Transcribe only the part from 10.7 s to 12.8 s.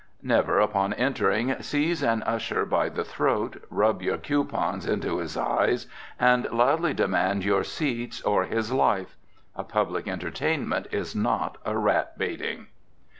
is not a rat baiting.